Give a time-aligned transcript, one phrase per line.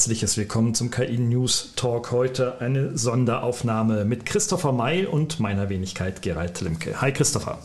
[0.00, 2.10] Herzliches Willkommen zum KI News Talk.
[2.10, 7.02] Heute eine Sonderaufnahme mit Christopher May und meiner Wenigkeit Gerald Limke.
[7.02, 7.58] Hi Christopher.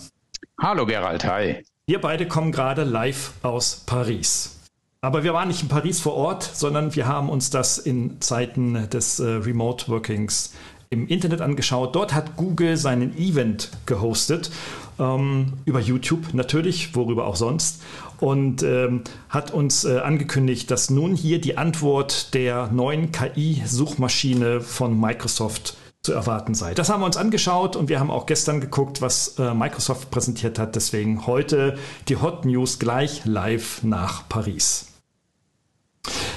[0.62, 1.64] Hallo Gerald, hi.
[1.88, 4.60] Wir beide kommen gerade live aus Paris.
[5.00, 8.90] Aber wir waren nicht in Paris vor Ort, sondern wir haben uns das in Zeiten
[8.90, 10.54] des äh, Remote Workings
[10.90, 11.96] im Internet angeschaut.
[11.96, 14.52] Dort hat Google seinen Event gehostet,
[15.00, 17.82] ähm, über YouTube natürlich, worüber auch sonst,
[18.20, 25.00] und ähm, hat uns äh, angekündigt, dass nun hier die Antwort der neuen KI-Suchmaschine von
[25.00, 26.74] Microsoft zu erwarten sei.
[26.74, 30.60] Das haben wir uns angeschaut und wir haben auch gestern geguckt, was äh, Microsoft präsentiert
[30.60, 30.76] hat.
[30.76, 34.95] Deswegen heute die Hot News gleich live nach Paris.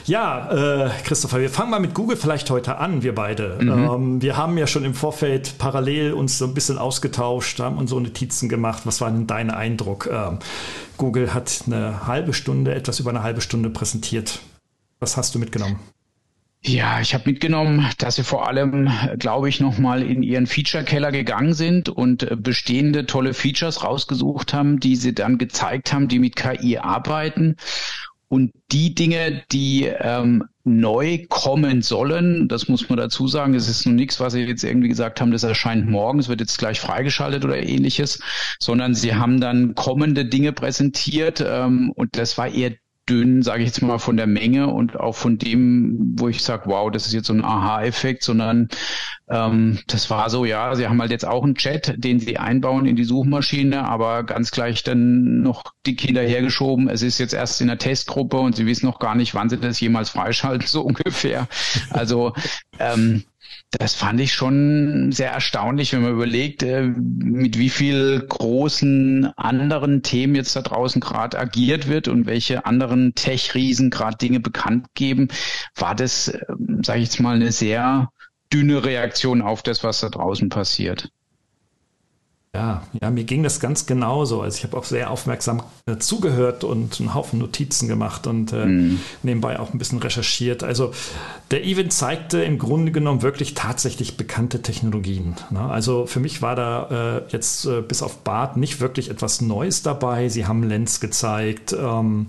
[0.09, 3.59] Ja, äh, Christopher, wir fangen mal mit Google vielleicht heute an, wir beide.
[3.61, 3.69] Mhm.
[3.69, 7.91] Ähm, wir haben ja schon im Vorfeld parallel uns so ein bisschen ausgetauscht, haben uns
[7.91, 8.83] so Notizen gemacht.
[8.87, 10.09] Was war denn dein Eindruck?
[10.11, 10.39] Ähm,
[10.97, 14.41] Google hat eine halbe Stunde, etwas über eine halbe Stunde präsentiert.
[14.99, 15.79] Was hast du mitgenommen?
[16.65, 21.53] Ja, ich habe mitgenommen, dass sie vor allem, glaube ich, nochmal in ihren Feature-Keller gegangen
[21.53, 26.35] sind und äh, bestehende tolle Features rausgesucht haben, die sie dann gezeigt haben, die mit
[26.35, 27.57] KI arbeiten
[28.29, 33.87] und die Dinge, die ähm, neu kommen sollen, das muss man dazu sagen, es ist
[33.87, 36.79] nun nichts, was Sie jetzt irgendwie gesagt haben, das erscheint morgen, es wird jetzt gleich
[36.79, 38.21] freigeschaltet oder ähnliches,
[38.59, 42.73] sondern Sie haben dann kommende Dinge präsentiert ähm, und das war eher
[43.09, 46.65] dünn, sage ich jetzt mal, von der Menge und auch von dem, wo ich sage,
[46.67, 48.69] wow, das ist jetzt so ein Aha-Effekt, sondern
[49.29, 52.87] ähm, das war so, ja, sie haben halt jetzt auch einen Chat, den sie einbauen
[52.87, 56.89] in die Suchmaschine, aber ganz gleich dann noch die Kinder hergeschoben.
[56.89, 59.59] Es ist jetzt erst in der Testgruppe und sie wissen noch gar nicht, wann sie
[59.59, 61.49] das jemals freischalten, so ungefähr.
[61.91, 62.33] Also
[62.79, 63.25] ähm,
[63.71, 70.03] das fand ich schon sehr erstaunlich, wenn man überlegt, äh, mit wie viel großen anderen
[70.03, 75.29] Themen jetzt da draußen gerade agiert wird und welche anderen Tech-Riesen gerade Dinge bekannt geben,
[75.75, 78.11] war das, ähm, sage ich jetzt mal, eine sehr
[78.51, 81.11] dünne Reaktion auf das, was da draußen passiert.
[82.55, 84.41] Ja, ja, mir ging das ganz genauso.
[84.41, 88.65] Also ich habe auch sehr aufmerksam äh, zugehört und einen Haufen Notizen gemacht und äh,
[88.65, 89.01] mm.
[89.23, 90.63] nebenbei auch ein bisschen recherchiert.
[90.63, 90.93] Also
[91.51, 95.37] der Event zeigte im Grunde genommen wirklich tatsächlich bekannte Technologien.
[95.51, 95.61] Ne?
[95.61, 99.83] Also für mich war da äh, jetzt äh, bis auf Bart nicht wirklich etwas Neues
[99.83, 100.31] dabei.
[100.31, 102.29] Sie haben Lens gezeigt, ähm,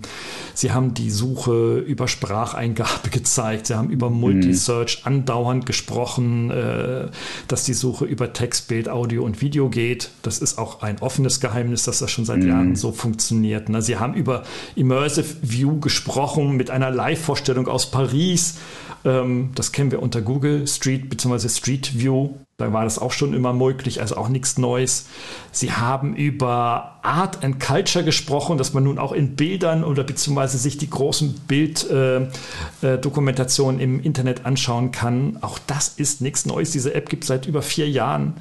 [0.52, 4.20] sie haben die Suche über Spracheingabe gezeigt, sie haben über mhm.
[4.20, 5.08] Multisearch mm.
[5.08, 7.08] andauernd gesprochen, äh,
[7.48, 10.09] dass die Suche über Text, Bild, Audio und Video geht.
[10.22, 12.48] Das ist auch ein offenes Geheimnis, dass das schon seit mhm.
[12.48, 13.68] Jahren so funktioniert.
[13.68, 13.82] Ne?
[13.82, 14.44] Sie haben über
[14.76, 18.56] Immersive View gesprochen mit einer Live-Vorstellung aus Paris.
[19.04, 21.48] Ähm, das kennen wir unter Google Street bzw.
[21.48, 22.34] Street View.
[22.58, 25.06] Da war das auch schon immer möglich, also auch nichts Neues.
[25.50, 30.58] Sie haben über Art and Culture gesprochen, dass man nun auch in Bildern oder beziehungsweise
[30.58, 35.38] sich die großen Bilddokumentationen äh, äh, im Internet anschauen kann.
[35.40, 36.70] Auch das ist nichts Neues.
[36.70, 38.34] Diese App gibt es seit über vier Jahren.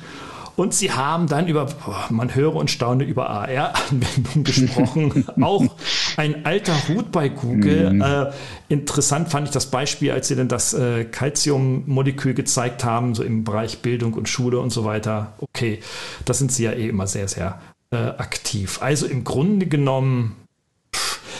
[0.59, 1.67] Und sie haben dann über,
[2.09, 5.25] man höre und staune, über AR-Anwendungen gesprochen.
[5.41, 5.63] Auch
[6.17, 7.93] ein alter Hut bei Google.
[7.93, 8.01] Mhm.
[8.01, 8.25] Äh,
[8.67, 13.45] interessant fand ich das Beispiel, als sie dann das äh, Calcium-Molekül gezeigt haben, so im
[13.45, 15.31] Bereich Bildung und Schule und so weiter.
[15.39, 15.79] Okay,
[16.25, 17.61] das sind sie ja eh immer sehr, sehr
[17.91, 18.81] äh, aktiv.
[18.81, 20.35] Also im Grunde genommen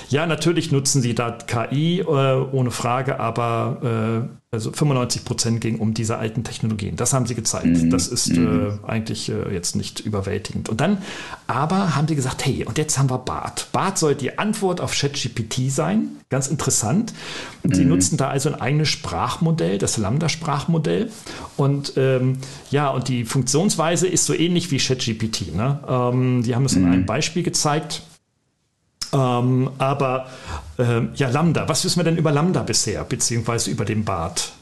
[0.09, 5.78] ja, natürlich nutzen sie da KI, äh, ohne Frage, aber äh, also 95 Prozent ging
[5.78, 6.96] um diese alten Technologien.
[6.96, 7.68] Das haben sie gezeigt.
[7.68, 7.92] Mhm.
[7.92, 8.80] Das ist mhm.
[8.84, 10.70] äh, eigentlich äh, jetzt nicht überwältigend.
[10.70, 10.97] Und dann
[11.46, 13.68] aber haben sie gesagt, hey, und jetzt haben wir BART.
[13.72, 16.08] BART soll die Antwort auf ChatGPT sein.
[16.29, 17.14] Ganz interessant.
[17.62, 17.76] Und mhm.
[17.76, 21.12] sie nutzen da also ein eigenes Sprachmodell, das Lambda-Sprachmodell.
[21.55, 22.40] Und ähm,
[22.72, 25.55] ja, und die Funktionsweise ist so ähnlich wie ChatGPT.
[25.55, 25.79] Ne?
[25.88, 26.91] Ähm, die haben es in mhm.
[26.91, 28.02] einem Beispiel gezeigt.
[29.14, 30.28] Ähm, aber
[30.78, 34.53] äh, ja, Lambda, was wissen wir denn über Lambda bisher, beziehungsweise über den Bart?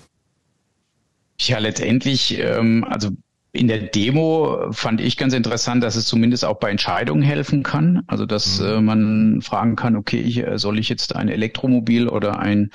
[1.40, 3.10] Ja, letztendlich, ähm, also
[3.52, 8.04] in der Demo fand ich ganz interessant, dass es zumindest auch bei Entscheidungen helfen kann.
[8.08, 8.66] Also dass mhm.
[8.66, 12.72] äh, man fragen kann, okay, ich, soll ich jetzt ein Elektromobil oder ein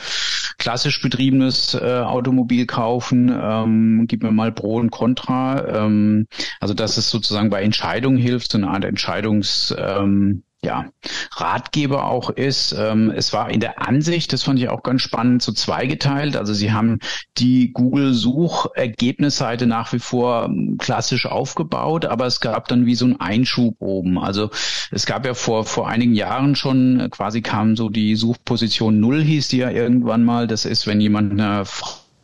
[0.59, 3.33] klassisch betriebenes äh, Automobil kaufen?
[3.35, 5.85] Ähm, gib mir mal Pro und Contra.
[5.85, 6.27] Ähm,
[6.61, 10.87] also dass es sozusagen bei Entscheidungen hilft, so eine Art Entscheidungs ähm, ja,
[11.33, 12.73] Ratgeber auch ist.
[12.79, 16.37] Ähm, es war in der Ansicht, das fand ich auch ganz spannend, so zweigeteilt.
[16.37, 17.01] Also sie haben
[17.37, 23.21] die Google-Suchergebnisseite nach wie vor ähm, klassisch aufgebaut, aber es gab dann wie so einen
[23.21, 24.19] Einschub oben.
[24.19, 24.51] Also
[24.93, 29.23] es gab ja vor, vor einigen Jahren schon, äh, quasi kam so die Suchposition Null,
[29.23, 30.47] hieß die ja irgendwann mal.
[30.47, 31.65] Das ist, wenn jemand eine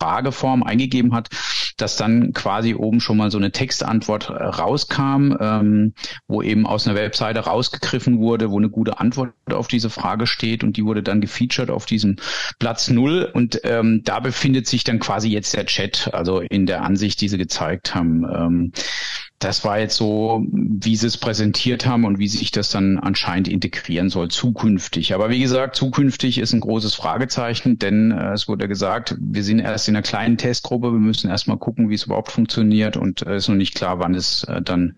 [0.01, 1.29] Frageform eingegeben hat,
[1.77, 5.95] dass dann quasi oben schon mal so eine Textantwort äh, rauskam, ähm,
[6.27, 10.65] wo eben aus einer Webseite rausgegriffen wurde, wo eine gute Antwort auf diese Frage steht
[10.65, 12.17] und die wurde dann gefeatured auf diesem
[12.59, 16.83] Platz Null und ähm, da befindet sich dann quasi jetzt der Chat, also in der
[16.83, 18.25] Ansicht, die sie gezeigt haben.
[18.25, 18.73] Ähm,
[19.39, 23.47] das war jetzt so, wie sie es präsentiert haben und wie sich das dann anscheinend
[23.47, 25.15] integrieren soll zukünftig.
[25.15, 29.61] Aber wie gesagt, zukünftig ist ein großes Fragezeichen, denn äh, es wurde gesagt, wir sind
[29.61, 33.29] erst in einer kleinen Testgruppe, wir müssen erstmal gucken, wie es überhaupt funktioniert und es
[33.29, 34.97] äh, ist noch nicht klar, wann es äh, dann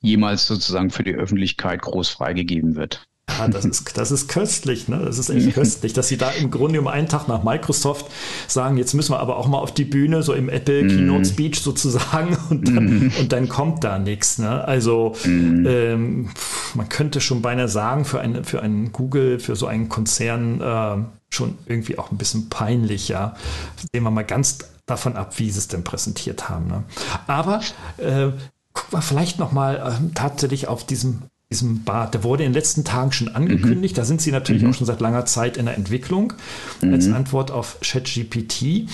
[0.00, 3.07] jemals sozusagen für die Öffentlichkeit groß freigegeben wird.
[3.28, 5.02] Ja, das ist, das ist köstlich, ne?
[5.04, 8.06] Das ist echt köstlich, dass sie da im Grunde um einen Tag nach Microsoft
[8.46, 10.88] sagen, jetzt müssen wir aber auch mal auf die Bühne, so im Apple mm.
[10.88, 13.12] Keynote Speech sozusagen, und dann, mm.
[13.20, 14.38] und dann kommt da nichts.
[14.38, 14.64] Ne?
[14.64, 15.66] Also mm.
[15.66, 16.30] ähm,
[16.74, 21.04] man könnte schon beinahe sagen, für, eine, für einen Google, für so einen Konzern äh,
[21.30, 23.34] schon irgendwie auch ein bisschen peinlich, ja.
[23.92, 26.66] Sehen wir mal ganz davon ab, wie sie es denn präsentiert haben.
[26.66, 26.84] Ne?
[27.26, 27.60] Aber
[27.98, 28.30] äh,
[28.72, 32.54] gucken wir vielleicht noch mal äh, tatsächlich auf diesem diesem Bad, der wurde in den
[32.54, 33.94] letzten Tagen schon angekündigt.
[33.94, 33.96] Mhm.
[33.96, 34.70] Da sind sie natürlich mhm.
[34.70, 36.34] auch schon seit langer Zeit in der Entwicklung
[36.82, 36.92] mhm.
[36.92, 38.88] als Antwort auf ChatGPT.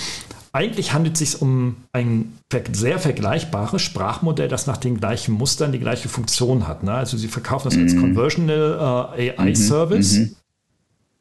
[0.52, 2.32] Eigentlich handelt es sich um ein
[2.72, 6.84] sehr vergleichbares Sprachmodell, das nach den gleichen Mustern die gleiche Funktion hat.
[6.84, 6.92] Ne?
[6.92, 8.00] Also sie verkaufen das als mhm.
[8.00, 10.22] Conversional äh, AI-Service, mhm.
[10.22, 10.36] mhm.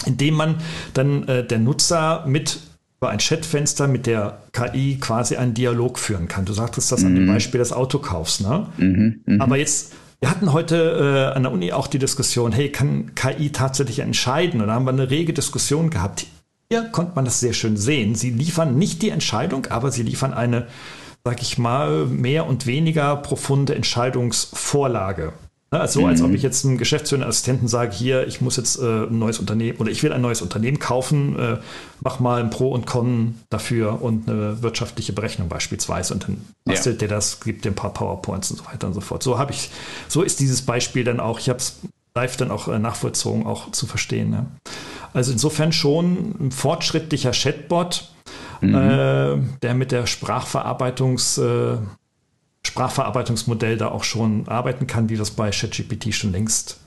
[0.06, 0.56] indem man
[0.94, 2.59] dann äh, der Nutzer mit
[3.00, 6.45] über ein Chatfenster mit der KI quasi einen Dialog führen kann.
[6.45, 8.39] Du sagtest das an dem Beispiel des Autokaufs.
[8.39, 8.68] Ne?
[9.39, 9.91] Aber jetzt
[10.23, 14.61] wir hatten heute äh, an der Uni auch die Diskussion, hey, kann KI tatsächlich entscheiden?
[14.61, 16.27] Und da haben wir eine rege Diskussion gehabt.
[16.71, 18.15] Hier konnte man das sehr schön sehen.
[18.15, 20.67] Sie liefern nicht die Entscheidung, aber sie liefern eine,
[21.25, 25.33] sag ich mal, mehr und weniger profunde Entscheidungsvorlage.
[25.73, 26.35] Ne, also so, als ob mhm.
[26.35, 29.89] ich jetzt einem geschäftsführenden Assistenten sage, hier, ich muss jetzt äh, ein neues Unternehmen oder
[29.89, 31.57] ich will ein neues Unternehmen kaufen, äh,
[31.99, 37.01] mach mal ein Pro und Con dafür und eine wirtschaftliche Berechnung beispielsweise und dann bastelt
[37.01, 37.07] ja.
[37.07, 39.23] der das, gibt dir ein paar PowerPoints und so weiter und so fort.
[39.23, 39.71] So habe ich,
[40.07, 41.79] so ist dieses Beispiel dann auch, ich habe es
[42.13, 44.29] live dann auch äh, nachvollzogen, auch zu verstehen.
[44.29, 44.45] Ne?
[45.11, 48.11] Also insofern schon ein fortschrittlicher Chatbot,
[48.61, 48.75] mhm.
[48.75, 51.77] äh, der mit der Sprachverarbeitungs äh,
[52.65, 56.80] Sprachverarbeitungsmodell da auch schon arbeiten kann, wie wir es bei ChatGPT schon längst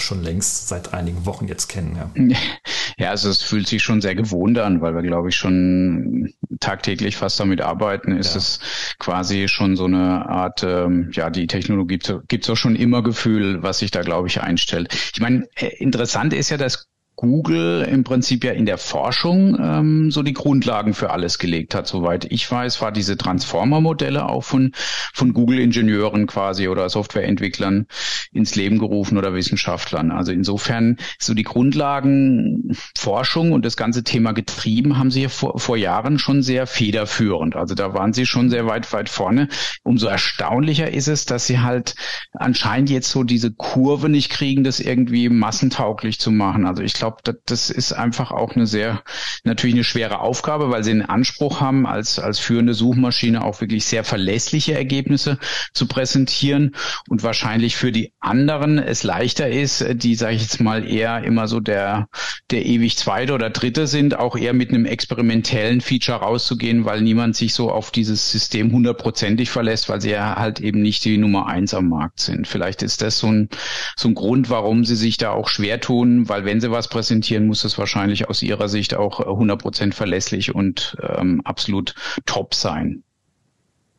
[0.00, 1.96] schon längst seit einigen Wochen jetzt kennen.
[1.96, 2.36] Ja.
[2.98, 7.16] ja, also es fühlt sich schon sehr gewohnt an, weil wir, glaube ich, schon tagtäglich
[7.16, 8.16] fast damit arbeiten.
[8.16, 8.38] Ist ja.
[8.38, 8.60] es
[8.98, 11.98] quasi schon so eine Art, ähm, ja, die Technologie
[12.28, 14.92] gibt es auch schon immer Gefühl, was sich da, glaube ich, einstellt.
[15.12, 20.10] Ich meine, äh, interessant ist ja, dass Google im Prinzip ja in der Forschung ähm,
[20.10, 21.86] so die Grundlagen für alles gelegt hat.
[21.86, 24.72] Soweit ich weiß, war diese Transformer-Modelle auch von,
[25.12, 27.86] von Google-Ingenieuren quasi oder Softwareentwicklern
[28.32, 30.10] ins Leben gerufen oder Wissenschaftlern.
[30.10, 35.58] Also insofern so die Grundlagen Forschung und das ganze Thema getrieben haben sie ja vor,
[35.58, 37.54] vor Jahren schon sehr federführend.
[37.54, 39.48] Also da waren sie schon sehr weit, weit vorne.
[39.82, 41.94] Umso erstaunlicher ist es, dass sie halt
[42.32, 46.66] anscheinend jetzt so diese Kurve nicht kriegen, das irgendwie massentauglich zu machen.
[46.66, 49.02] Also ich glaube, das ist einfach auch eine sehr,
[49.44, 53.84] natürlich eine schwere Aufgabe, weil sie einen Anspruch haben, als, als führende Suchmaschine auch wirklich
[53.84, 55.38] sehr verlässliche Ergebnisse
[55.74, 56.74] zu präsentieren
[57.08, 61.46] und wahrscheinlich für die anderen es leichter ist, die, sage ich jetzt mal, eher immer
[61.46, 62.08] so der,
[62.50, 67.36] der ewig zweite oder dritte sind, auch eher mit einem experimentellen Feature rauszugehen, weil niemand
[67.36, 71.48] sich so auf dieses System hundertprozentig verlässt, weil sie ja halt eben nicht die Nummer
[71.48, 72.48] eins am Markt sind.
[72.48, 73.50] Vielleicht ist das so ein,
[73.94, 77.48] so ein Grund, warum sie sich da auch schwer tun, weil wenn sie was präsentieren,
[77.48, 83.02] muss es wahrscheinlich aus Ihrer Sicht auch 100% verlässlich und ähm, absolut top sein.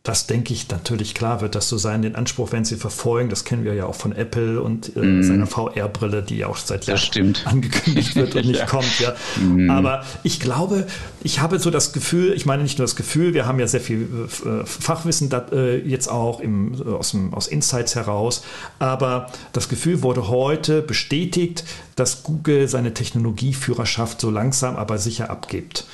[0.06, 2.04] Das denke ich natürlich klar wird das so sein.
[2.04, 3.28] Den Anspruch werden sie verfolgen.
[3.30, 5.24] Das kennen wir ja auch von Apple und äh, mm.
[5.24, 8.66] seiner VR-Brille, die ja auch seit Jahren angekündigt wird und nicht ja.
[8.68, 9.00] kommt.
[9.00, 9.16] Ja.
[9.42, 9.72] Mm.
[9.72, 10.86] Aber ich glaube,
[11.24, 13.82] ich habe so das Gefühl, ich meine nicht nur das Gefühl, wir haben ja sehr
[13.82, 14.08] viel
[14.46, 18.44] äh, Fachwissen dat, äh, jetzt auch im, aus, dem, aus Insights heraus,
[18.78, 21.64] aber das Gefühl wurde heute bestätigt,
[21.96, 25.88] dass Google seine Technologieführerschaft so langsam aber sicher abgibt.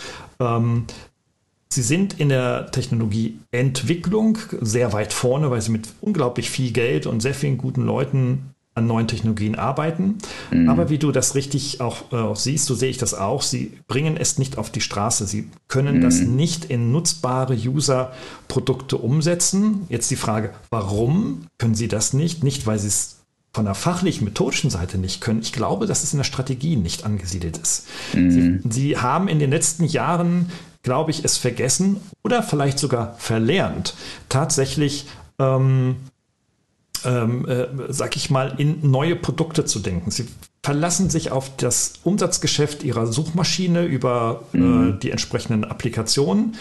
[1.73, 7.21] Sie sind in der Technologieentwicklung sehr weit vorne, weil sie mit unglaublich viel Geld und
[7.21, 10.17] sehr vielen guten Leuten an neuen Technologien arbeiten.
[10.49, 10.67] Mhm.
[10.67, 14.17] Aber wie du das richtig auch, äh, siehst, so sehe ich das auch, sie bringen
[14.17, 15.25] es nicht auf die Straße.
[15.27, 16.01] Sie können mhm.
[16.01, 19.85] das nicht in nutzbare User-Produkte umsetzen.
[19.87, 22.43] Jetzt die Frage, warum können sie das nicht?
[22.43, 23.17] Nicht, weil sie es
[23.53, 27.03] von der fachlichen, methodischen Seite nicht können, ich glaube, dass es in der Strategie nicht
[27.05, 27.85] angesiedelt ist.
[28.13, 28.31] Mhm.
[28.31, 30.49] Sie, sie haben in den letzten Jahren,
[30.83, 33.93] glaube ich, es vergessen oder vielleicht sogar verlernt,
[34.29, 35.05] tatsächlich
[35.39, 35.97] ähm,
[37.03, 40.11] ähm, äh, sag ich mal, in neue Produkte zu denken.
[40.11, 40.27] Sie
[40.63, 44.89] verlassen sich auf das Umsatzgeschäft ihrer Suchmaschine über äh, mhm.
[44.89, 46.55] äh, die entsprechenden Applikationen,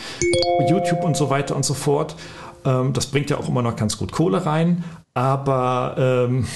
[0.68, 2.16] YouTube und so weiter und so fort.
[2.64, 4.84] Ähm, das bringt ja auch immer noch ganz gut Kohle rein,
[5.14, 6.46] aber ähm,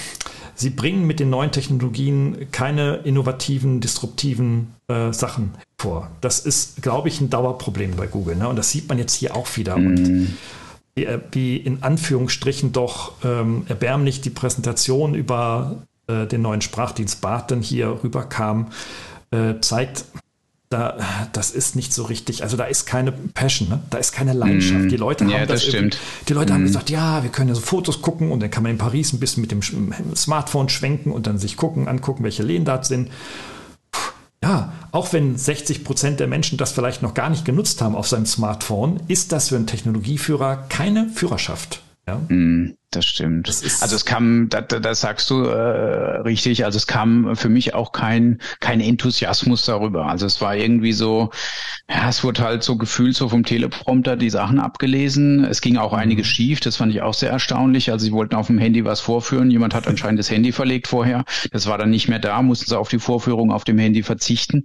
[0.55, 6.11] sie bringen mit den neuen Technologien keine innovativen, disruptiven äh, Sachen vor.
[6.21, 8.37] Das ist, glaube ich, ein Dauerproblem bei Google.
[8.37, 8.49] Ne?
[8.49, 9.77] Und das sieht man jetzt hier auch wieder.
[9.77, 9.87] Mhm.
[9.87, 10.37] Und
[10.95, 17.21] wie, äh, wie, in Anführungsstrichen doch ähm, erbärmlich die Präsentation über äh, den neuen Sprachdienst
[17.21, 18.69] Bart dann hier rüberkam,
[19.31, 20.05] äh, zeigt,
[20.71, 20.99] da,
[21.33, 23.81] das ist nicht so richtig, also da ist keine Passion, ne?
[23.91, 24.87] da ist keine Leidenschaft.
[24.87, 25.99] Mm, die Leute haben ja, das, das stimmt.
[26.29, 26.55] Die Leute mm.
[26.55, 26.67] haben mhm.
[26.67, 29.21] gesagt, ja, wir können ja so Fotos gucken und dann kann man in Paris ein
[29.21, 29.63] bisschen mit dem
[30.17, 33.11] Smartphone schwenken und dann sich gucken, angucken, welche da sind.
[34.45, 38.07] Ja, auch wenn 60 Prozent der Menschen das vielleicht noch gar nicht genutzt haben auf
[38.07, 41.81] seinem Smartphone, ist das für einen Technologieführer keine Führerschaft.
[42.07, 42.17] Ja?
[42.29, 43.49] Mm das stimmt.
[43.49, 47.49] Das also es kam, da, da, das sagst du äh, richtig, also es kam für
[47.49, 50.07] mich auch kein, kein Enthusiasmus darüber.
[50.07, 51.31] Also es war irgendwie so,
[51.89, 55.45] ja, es wurde halt so gefühlt so vom Teleprompter die Sachen abgelesen.
[55.45, 55.99] Es ging auch mhm.
[55.99, 57.91] einiges schief, das fand ich auch sehr erstaunlich.
[57.91, 61.25] Also sie wollten auf dem Handy was vorführen, jemand hat anscheinend das Handy verlegt vorher,
[61.53, 64.65] das war dann nicht mehr da, mussten sie auf die Vorführung auf dem Handy verzichten.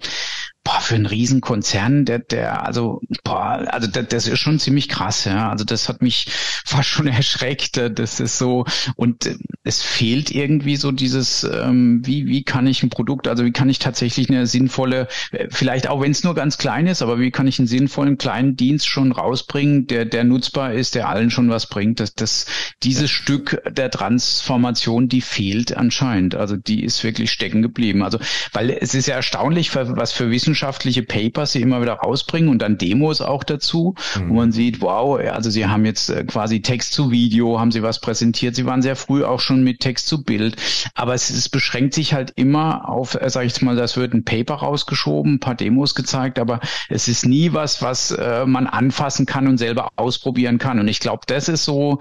[0.64, 5.26] Boah, für einen Riesenkonzern, der, der, also, boah, also das, das ist schon ziemlich krass,
[5.26, 5.50] ja.
[5.50, 6.28] Also das hat mich
[6.66, 7.78] fast schon erschreckt.
[7.78, 12.84] Das ist so, und äh, es fehlt irgendwie so dieses, ähm, wie, wie kann ich
[12.84, 16.36] ein Produkt, also wie kann ich tatsächlich eine sinnvolle, äh, vielleicht auch wenn es nur
[16.36, 20.24] ganz klein ist, aber wie kann ich einen sinnvollen kleinen Dienst schon rausbringen, der, der
[20.24, 22.00] nutzbar ist, der allen schon was bringt.
[22.00, 22.46] Das, das,
[22.84, 26.36] dieses Stück der Transformation, die fehlt anscheinend.
[26.36, 28.04] Also die ist wirklich stecken geblieben.
[28.04, 28.20] Also,
[28.54, 32.78] weil es ist ja erstaunlich, was für wissenschaftliche Papers sie immer wieder rausbringen und dann
[32.78, 34.30] Demos auch dazu, mhm.
[34.30, 37.84] wo man sieht, wow, also sie haben jetzt äh, quasi Text zu Video, haben sie
[37.84, 38.56] was präsentiert.
[38.56, 40.56] Sie waren sehr früh auch schon mit Text zu Bild.
[40.96, 44.24] Aber es, es beschränkt sich halt immer auf, äh, sage ich mal, das wird ein
[44.24, 49.26] Paper rausgeschoben, ein paar Demos gezeigt, aber es ist nie was, was äh, man anfassen
[49.26, 50.80] kann und selber ausprobieren kann.
[50.80, 52.00] Und ich glaube, das ist so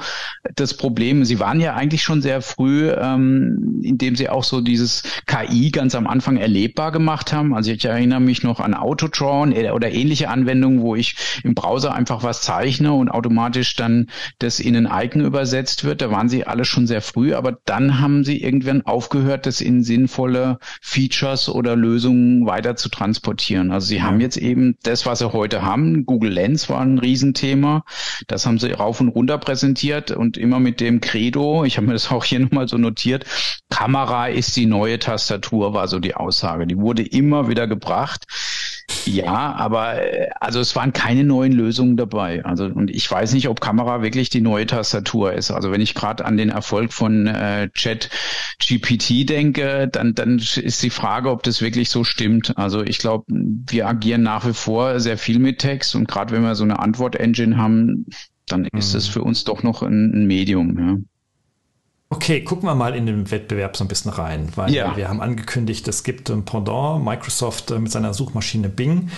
[0.55, 1.25] das Problem.
[1.25, 5.95] Sie waren ja eigentlich schon sehr früh, ähm, indem sie auch so dieses KI ganz
[5.95, 7.55] am Anfang erlebbar gemacht haben.
[7.55, 11.95] Also ich erinnere mich noch an Autotron äh, oder ähnliche Anwendungen, wo ich im Browser
[11.95, 15.88] einfach was zeichne und automatisch dann das in ein Icon übersetzt wird.
[15.97, 19.83] Da waren sie alle schon sehr früh, aber dann haben sie irgendwann aufgehört, das in
[19.83, 23.71] sinnvolle Features oder Lösungen weiter zu transportieren.
[23.73, 26.04] Also sie haben jetzt eben das, was sie heute haben.
[26.07, 27.85] Google Lens war ein Riesenthema.
[28.26, 31.92] Das haben sie rauf und runter präsentiert und immer mit dem Credo, ich habe mir
[31.95, 33.25] das auch hier nochmal so notiert,
[33.71, 36.66] Kamera ist die neue Tastatur, war so die Aussage.
[36.66, 38.26] Die wurde immer wieder gebracht.
[39.09, 42.45] Ja, aber äh, also es waren keine neuen Lösungen dabei.
[42.45, 45.50] Also und ich weiß nicht, ob Kamera wirklich die neue Tastatur ist.
[45.50, 48.11] Also wenn ich gerade an den Erfolg von äh, Chat
[48.61, 52.57] GPT denke, dann dann ist die Frage, ob das wirklich so stimmt.
[52.57, 56.43] Also ich glaube, wir agieren nach wie vor sehr viel mit Text und gerade wenn
[56.43, 58.07] wir so eine Antwort-Engine haben,
[58.47, 59.12] dann ist es mhm.
[59.12, 60.79] für uns doch noch ein, ein Medium.
[60.79, 60.97] Ja.
[62.11, 64.97] Okay, gucken wir mal in den Wettbewerb so ein bisschen rein, weil ja.
[64.97, 69.11] wir haben angekündigt, es gibt ein Pendant, Microsoft äh, mit seiner Suchmaschine Bing,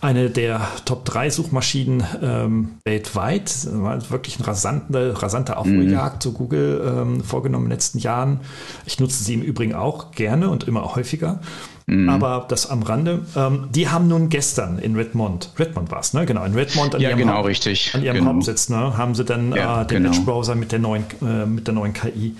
[0.00, 3.66] eine der Top 3 Suchmaschinen ähm, weltweit,
[4.10, 6.20] wirklich eine rasante, rasante Aufholjagd mhm.
[6.20, 8.40] zu Google ähm, vorgenommen in den letzten Jahren.
[8.86, 11.40] Ich nutze sie im Übrigen auch gerne und immer häufiger.
[11.86, 12.08] Mhm.
[12.08, 13.20] Aber das am Rande.
[13.36, 16.26] Ähm, die haben nun gestern in Redmond, Redmond war es, ne?
[16.26, 17.94] Genau, in Redmond an ja, ihrem, genau, Haupt, richtig.
[17.94, 18.34] An ihrem genau.
[18.34, 18.96] Hauptsitz, ne?
[18.96, 20.14] Haben sie dann ja, äh, den genau.
[20.14, 22.36] Edge-Browser mit der neuen, äh, mit der neuen KI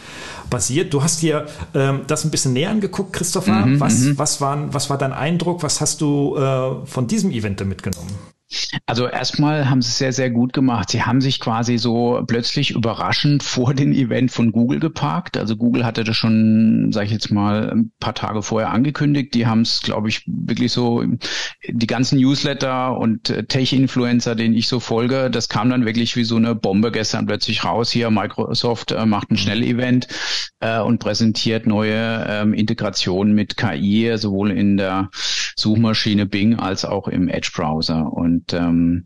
[0.49, 0.93] basiert.
[0.93, 3.67] Du hast dir ähm, das ein bisschen näher angeguckt, Christopher.
[3.67, 4.19] Mhm, was, mhm.
[4.19, 5.63] was, waren, was war dein Eindruck?
[5.63, 8.11] Was hast du äh, von diesem Event mitgenommen?
[8.87, 10.91] Also erstmal haben sie es sehr, sehr gut gemacht.
[10.91, 15.37] Sie haben sich quasi so plötzlich überraschend vor den Event von Google geparkt.
[15.37, 19.35] Also Google hatte das schon, sage ich jetzt mal, ein paar Tage vorher angekündigt.
[19.35, 21.05] Die haben es, glaube ich, wirklich so,
[21.69, 26.37] die ganzen Newsletter und Tech-Influencer, denen ich so folge, das kam dann wirklich wie so
[26.37, 27.91] eine Bombe gestern plötzlich raus.
[27.91, 29.39] Hier Microsoft äh, macht ein mhm.
[29.39, 30.09] Schnellevent
[30.59, 35.11] äh, und präsentiert neue ähm, Integrationen mit KI, sowohl in der
[35.57, 38.13] Suchmaschine Bing als auch im Edge-Browser.
[38.13, 39.05] Und ähm,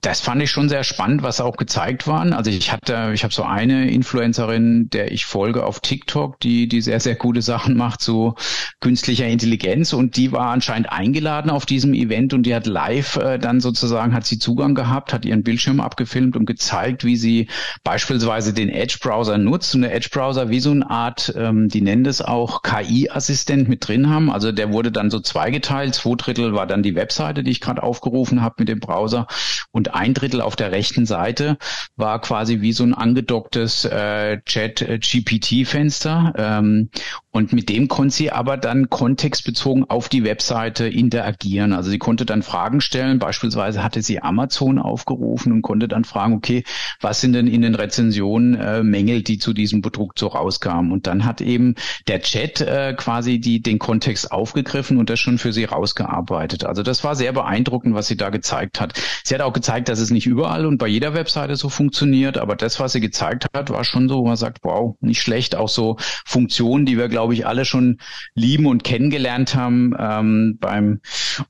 [0.00, 2.32] das fand ich schon sehr spannend, was auch gezeigt waren.
[2.32, 6.80] Also ich hatte, ich habe so eine Influencerin, der ich folge auf TikTok, die die
[6.80, 8.34] sehr sehr gute Sachen macht zu
[8.80, 13.38] künstlicher Intelligenz und die war anscheinend eingeladen auf diesem Event und die hat live äh,
[13.38, 17.48] dann sozusagen hat sie Zugang gehabt, hat ihren Bildschirm abgefilmt und gezeigt, wie sie
[17.82, 21.80] beispielsweise den Edge Browser nutzt und der Edge Browser wie so eine Art, ähm, die
[21.80, 24.30] nennen das auch KI-Assistent mit drin haben.
[24.30, 27.82] Also der wurde dann so zweigeteilt, zwei Drittel war dann die Webseite, die ich gerade
[27.82, 29.26] aufgerufen habe mit dem Browser
[29.72, 31.58] und ein Drittel auf der rechten Seite
[31.96, 36.34] war quasi wie so ein angedocktes äh, Chat-GPT-Fenster.
[36.36, 36.90] Ähm,
[37.36, 41.74] und mit dem konnte sie aber dann kontextbezogen auf die Webseite interagieren.
[41.74, 43.18] Also sie konnte dann Fragen stellen.
[43.18, 46.64] Beispielsweise hatte sie Amazon aufgerufen und konnte dann fragen, okay,
[47.02, 50.92] was sind denn in den Rezensionen äh, Mängel, die zu diesem Produkt so rauskamen?
[50.92, 51.74] Und dann hat eben
[52.08, 56.64] der Chat äh, quasi die, den Kontext aufgegriffen und das schon für sie rausgearbeitet.
[56.64, 58.94] Also das war sehr beeindruckend, was sie da gezeigt hat.
[59.24, 62.56] Sie hat auch gezeigt, dass es nicht überall und bei jeder Webseite so funktioniert, aber
[62.56, 65.54] das, was sie gezeigt hat, war schon so, wo man sagt, wow, nicht schlecht.
[65.54, 67.98] Auch so Funktionen, die wir, glaube ich, alle schon
[68.34, 71.00] lieben und kennengelernt haben ähm, beim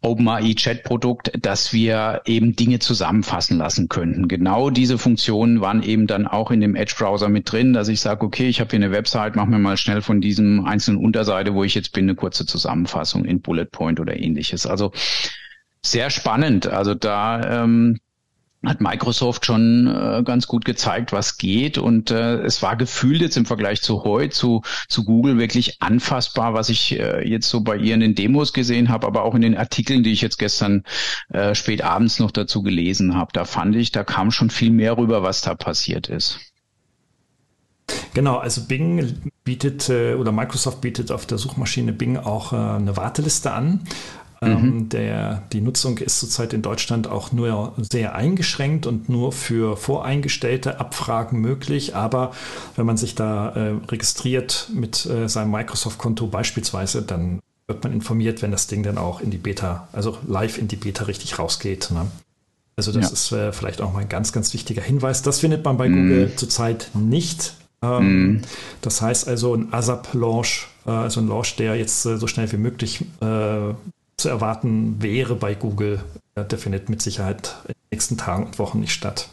[0.02, 4.28] OpenAI Chat-Produkt, dass wir eben Dinge zusammenfassen lassen könnten.
[4.28, 8.24] Genau diese Funktionen waren eben dann auch in dem Edge-Browser mit drin, dass ich sage,
[8.24, 11.64] okay, ich habe hier eine Website, mach mir mal schnell von diesem einzelnen Unterseite, wo
[11.64, 14.66] ich jetzt bin, eine kurze Zusammenfassung in Bullet Point oder ähnliches.
[14.66, 14.92] Also
[15.82, 16.66] sehr spannend.
[16.66, 17.98] Also da ähm,
[18.66, 21.78] hat Microsoft schon äh, ganz gut gezeigt, was geht.
[21.78, 26.54] Und äh, es war gefühlt jetzt im Vergleich zu heute, zu, zu Google wirklich anfassbar,
[26.54, 29.42] was ich äh, jetzt so bei ihr in den Demos gesehen habe, aber auch in
[29.42, 30.84] den Artikeln, die ich jetzt gestern
[31.28, 33.30] äh, spät abends noch dazu gelesen habe.
[33.32, 36.40] Da fand ich, da kam schon viel mehr rüber, was da passiert ist.
[38.14, 42.96] Genau, also Bing bietet äh, oder Microsoft bietet auf der Suchmaschine Bing auch äh, eine
[42.96, 43.82] Warteliste an.
[44.46, 44.88] Ähm, mhm.
[44.88, 50.80] der, die Nutzung ist zurzeit in Deutschland auch nur sehr eingeschränkt und nur für voreingestellte
[50.80, 51.94] Abfragen möglich.
[51.94, 52.32] Aber
[52.76, 58.42] wenn man sich da äh, registriert mit äh, seinem Microsoft-Konto beispielsweise, dann wird man informiert,
[58.42, 61.90] wenn das Ding dann auch in die Beta, also live in die Beta richtig rausgeht.
[61.90, 62.06] Ne?
[62.76, 63.12] Also das ja.
[63.12, 65.22] ist äh, vielleicht auch mal ein ganz, ganz wichtiger Hinweis.
[65.22, 65.94] Das findet man bei mhm.
[65.94, 67.54] Google zurzeit nicht.
[67.82, 68.42] Ähm, mhm.
[68.82, 72.58] Das heißt also ein ASAP-Launch, äh, also ein Launch, der jetzt äh, so schnell wie
[72.58, 73.74] möglich äh,
[74.16, 76.00] zu erwarten wäre bei Google,
[76.36, 79.28] der findet mit Sicherheit in den nächsten Tagen und Wochen nicht statt.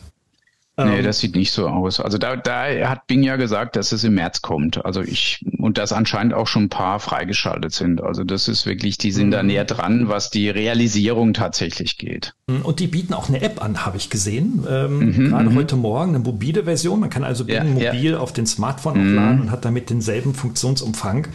[0.76, 2.00] Nee, ähm, das sieht nicht so aus.
[2.00, 4.84] Also da, da hat Bing ja gesagt, dass es im März kommt.
[4.84, 8.02] Also ich, und dass anscheinend auch schon ein paar freigeschaltet sind.
[8.02, 9.50] Also das ist wirklich, die sind da mhm.
[9.50, 12.34] näher dran, was die Realisierung tatsächlich geht.
[12.48, 14.66] Mhm, und die bieten auch eine App an, habe ich gesehen.
[14.68, 15.56] Ähm, mhm, gerade mhm.
[15.56, 17.00] heute Morgen eine mobile Version.
[17.00, 18.18] Man kann also Bing ja, mobil ja.
[18.18, 19.10] auf den Smartphone mhm.
[19.10, 21.28] aufladen und hat damit denselben Funktionsumfang.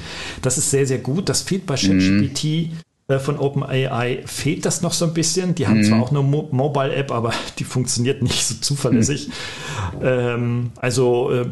[0.43, 1.29] Das ist sehr, sehr gut.
[1.29, 2.71] Das fehlt bei ChatGPT äh,
[3.09, 5.55] von OpenAI fehlt das noch so ein bisschen.
[5.55, 5.85] Die haben mhm.
[5.85, 9.29] zwar auch eine Mo Mobile-App, aber die funktioniert nicht so zuverlässig.
[9.29, 10.03] Mhm.
[10.03, 11.47] Ähm, also äh,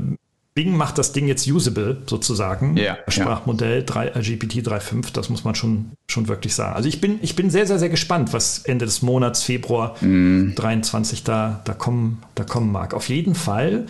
[0.53, 2.77] Bing macht das Ding jetzt usable sozusagen.
[2.77, 6.75] Ja, Sprachmodell 3, äh, GPT 3.5, das muss man schon, schon wirklich sagen.
[6.75, 10.55] Also ich bin, ich bin sehr, sehr, sehr gespannt, was Ende des Monats, Februar mhm.
[10.57, 12.95] 23 da, da, kommen, da kommen mag.
[12.95, 13.87] Auf jeden Fall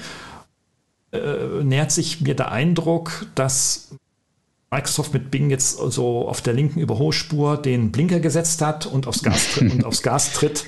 [1.13, 3.91] äh, nähert sich mir der Eindruck, dass
[4.77, 9.23] Microsoft mit Bing jetzt so auf der linken Überholspur den Blinker gesetzt hat und aufs
[9.23, 10.67] Gas, tritt, und aufs Gas tritt.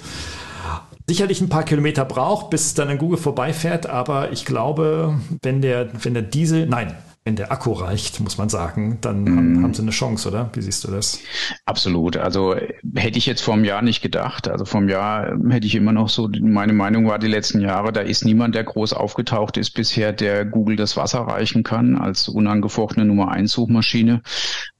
[1.07, 5.63] Sicherlich ein paar Kilometer braucht, bis es dann an Google vorbeifährt, aber ich glaube, wenn
[5.63, 6.95] der, wenn der Diesel, nein,
[7.29, 9.37] wenn der Akku reicht, muss man sagen, dann mm.
[9.37, 10.49] haben, haben, sie eine Chance, oder?
[10.55, 11.21] Wie siehst du das?
[11.67, 12.17] Absolut.
[12.17, 12.57] Also
[12.95, 14.49] hätte ich jetzt vor einem Jahr nicht gedacht.
[14.49, 17.93] Also vor einem Jahr hätte ich immer noch so, meine Meinung war die letzten Jahre,
[17.93, 22.29] da ist niemand, der groß aufgetaucht ist bisher, der Google das Wasser reichen kann als
[22.29, 24.23] unangefochtene Nummer 1 Suchmaschine.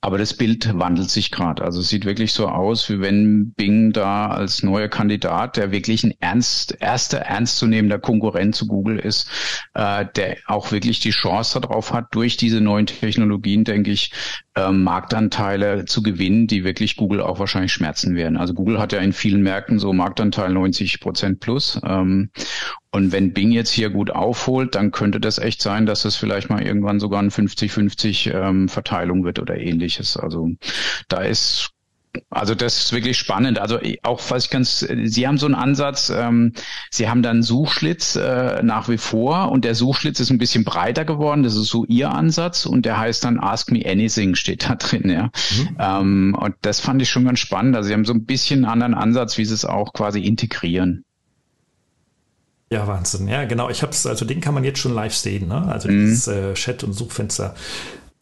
[0.01, 1.65] Aber das Bild wandelt sich gerade.
[1.65, 6.05] Also es sieht wirklich so aus, wie wenn Bing da als neuer Kandidat, der wirklich
[6.05, 9.29] ein ernst, erster ernstzunehmender Konkurrent zu Google ist,
[9.75, 14.13] äh, der auch wirklich die Chance darauf hat, durch diese neuen Technologien, denke ich,
[14.55, 18.37] äh, Marktanteile zu gewinnen, die wirklich Google auch wahrscheinlich schmerzen werden.
[18.37, 21.81] Also Google hat ja in vielen Märkten so Marktanteil 90 Prozent plus.
[21.85, 22.31] Ähm,
[22.91, 26.49] und wenn Bing jetzt hier gut aufholt, dann könnte das echt sein, dass es vielleicht
[26.49, 30.17] mal irgendwann sogar ein 50-50 ähm, Verteilung wird oder ähnliches.
[30.17, 30.51] Also
[31.09, 31.73] da ist
[32.31, 33.59] also das ist wirklich spannend.
[33.59, 36.53] Also auch was ich ganz, Sie haben so einen Ansatz, ähm,
[36.91, 41.05] Sie haben dann Suchschlitz äh, nach wie vor und der Suchschlitz ist ein bisschen breiter
[41.05, 41.43] geworden.
[41.43, 45.11] Das ist so Ihr Ansatz und der heißt dann Ask Me Anything steht da drin.
[45.11, 45.25] Ja.
[45.25, 45.77] Mhm.
[45.79, 47.77] Ähm, und das fand ich schon ganz spannend.
[47.77, 51.05] Also Sie haben so ein bisschen einen anderen Ansatz, wie Sie es auch quasi integrieren.
[52.71, 53.29] Ja, Wahnsinn.
[53.29, 53.71] Ja, genau.
[53.71, 55.49] Ich habe es, also den kann man jetzt schon live sehen.
[55.49, 55.67] Ne?
[55.69, 56.07] Also mhm.
[56.07, 57.55] dieses äh, Chat- und Suchfenster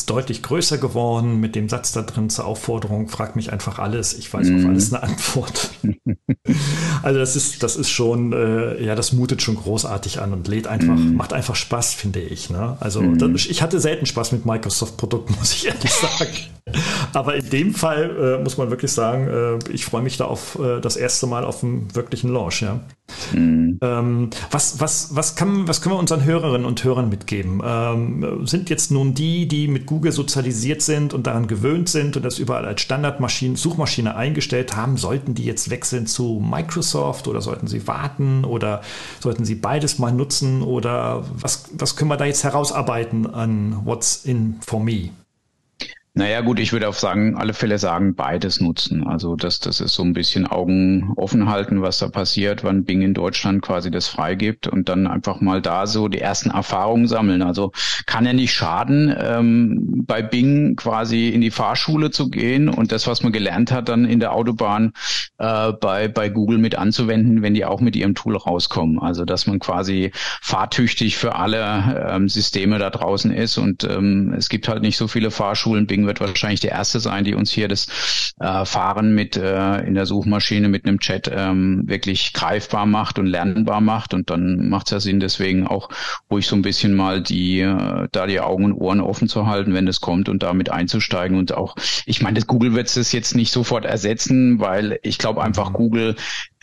[0.06, 4.32] deutlich größer geworden mit dem Satz da drin zur Aufforderung, frag mich einfach alles, ich
[4.32, 4.54] weiß mm.
[4.54, 4.70] auf mhm.
[4.70, 5.70] alles eine Antwort.
[7.02, 10.66] also das ist, das ist schon, äh, ja, das mutet schon großartig an und lädt
[10.66, 11.16] einfach, mm.
[11.16, 12.50] macht einfach Spaß, finde ich.
[12.50, 12.76] Ne?
[12.80, 13.18] Also mm.
[13.18, 16.30] das, ich hatte selten Spaß mit Microsoft-Produkten, muss ich ehrlich sagen.
[17.12, 20.58] Aber in dem Fall äh, muss man wirklich sagen, äh, ich freue mich da auf
[20.58, 22.80] äh, das erste Mal auf einen wirklichen Launch, ja.
[23.32, 23.78] Mhm.
[23.80, 27.62] Ähm, was, was, was, kann, was können wir unseren Hörerinnen und Hörern mitgeben?
[27.64, 32.24] Ähm, sind jetzt nun die, die mit Google sozialisiert sind und daran gewöhnt sind und
[32.24, 37.68] das überall als Standardmaschine, Suchmaschine eingestellt haben, sollten die jetzt wechseln zu Microsoft oder sollten
[37.68, 38.80] sie warten oder
[39.20, 44.24] sollten sie beides mal nutzen oder was, was können wir da jetzt herausarbeiten an What's
[44.24, 45.10] in for me?
[46.18, 49.06] Naja, gut, ich würde auf sagen, alle Fälle sagen, beides nutzen.
[49.06, 53.02] Also das, das ist so ein bisschen Augen offen halten, was da passiert, wann Bing
[53.02, 57.42] in Deutschland quasi das freigibt und dann einfach mal da so die ersten Erfahrungen sammeln.
[57.42, 57.72] Also
[58.06, 63.06] kann ja nicht schaden, ähm, bei Bing quasi in die Fahrschule zu gehen und das,
[63.06, 64.94] was man gelernt hat, dann in der Autobahn
[65.36, 68.98] äh, bei, bei Google mit anzuwenden, wenn die auch mit ihrem Tool rauskommen.
[69.00, 74.48] Also dass man quasi fahrtüchtig für alle ähm, Systeme da draußen ist und ähm, es
[74.48, 75.86] gibt halt nicht so viele Fahrschulen.
[75.86, 79.94] Bing wird wahrscheinlich der erste sein, die uns hier das äh, Fahren mit äh, in
[79.94, 84.14] der Suchmaschine mit einem Chat ähm, wirklich greifbar macht und lernbar macht.
[84.14, 85.88] Und dann macht es ja Sinn, deswegen auch
[86.30, 89.74] ruhig so ein bisschen mal die äh, da die Augen und Ohren offen zu halten,
[89.74, 91.38] wenn das kommt und damit einzusteigen.
[91.38, 95.42] Und auch, ich meine, das Google wird es jetzt nicht sofort ersetzen, weil ich glaube
[95.42, 96.16] einfach Google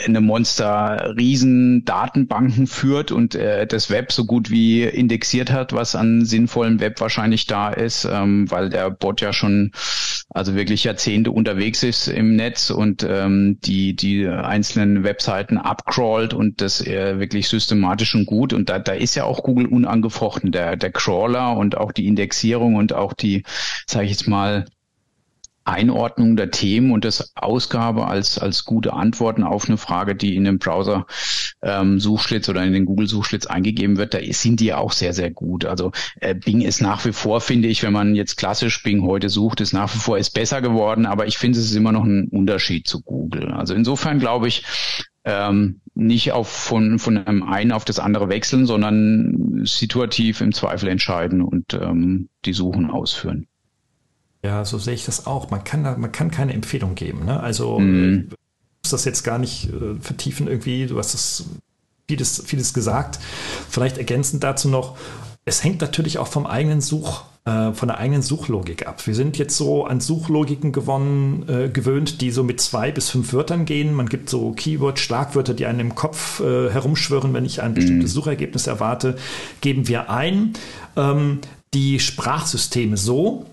[0.05, 5.95] eine Monster riesen Datenbanken führt und äh, das Web so gut wie indexiert hat, was
[5.95, 9.71] an sinnvollem Web wahrscheinlich da ist, ähm, weil der Bot ja schon
[10.29, 16.61] also wirklich Jahrzehnte unterwegs ist im Netz und ähm, die die einzelnen Webseiten abcrawlt und
[16.61, 18.53] das äh, wirklich systematisch und gut.
[18.53, 22.75] Und da, da ist ja auch Google unangefochten der der Crawler und auch die Indexierung
[22.75, 23.43] und auch die
[23.85, 24.65] sage ich jetzt mal
[25.65, 30.43] Einordnung der Themen und das Ausgabe als, als gute Antworten auf eine Frage, die in
[30.43, 31.05] dem Browser
[31.61, 35.13] ähm, Suchschlitz oder in den Google Suchschlitz eingegeben wird, da sind die ja auch sehr,
[35.13, 35.65] sehr gut.
[35.65, 39.29] Also äh, Bing ist nach wie vor, finde ich, wenn man jetzt klassisch Bing heute
[39.29, 42.03] sucht, ist nach wie vor ist besser geworden, aber ich finde, es ist immer noch
[42.03, 43.51] ein Unterschied zu Google.
[43.51, 44.63] Also insofern glaube ich,
[45.25, 50.89] ähm, nicht auf von, von einem einen auf das andere wechseln, sondern situativ im Zweifel
[50.89, 53.47] entscheiden und ähm, die Suchen ausführen.
[54.43, 55.49] Ja, so sehe ich das auch.
[55.49, 57.25] Man kann, da, man kann keine Empfehlung geben.
[57.25, 57.39] Ne?
[57.39, 58.27] Also mhm.
[58.29, 58.37] ich
[58.83, 60.85] muss das jetzt gar nicht äh, vertiefen irgendwie.
[60.85, 61.45] Du hast das
[62.07, 63.19] vieles, vieles gesagt.
[63.69, 64.97] Vielleicht ergänzend dazu noch,
[65.45, 69.05] es hängt natürlich auch vom eigenen Such, äh, von der eigenen Suchlogik ab.
[69.07, 73.31] Wir sind jetzt so an Suchlogiken gewonnen, äh, gewöhnt, die so mit zwei bis fünf
[73.31, 73.93] Wörtern gehen.
[73.93, 78.11] Man gibt so Keyword, Schlagwörter, die einem im Kopf äh, herumschwirren, wenn ich ein bestimmtes
[78.11, 78.15] mhm.
[78.15, 79.15] Suchergebnis erwarte,
[79.61, 80.53] geben wir ein.
[80.97, 81.39] Ähm,
[81.73, 83.45] die Sprachsysteme so,